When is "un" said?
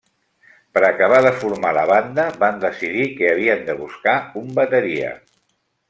4.45-4.53